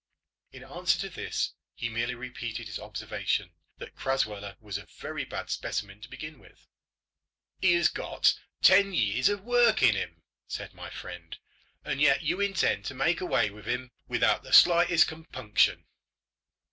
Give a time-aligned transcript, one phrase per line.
[0.51, 5.51] In answer to this he merely repeated his observation that Crasweller was a very bad
[5.51, 6.65] specimen to begin with.
[7.59, 8.33] "He has got
[8.63, 11.37] ten years of work in him," said my friend,
[11.85, 15.85] "and yet you intend to make away with him without the slightest compunction."